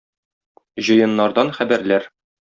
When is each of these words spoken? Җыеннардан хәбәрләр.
Җыеннардан 0.87 1.53
хәбәрләр. 1.59 2.11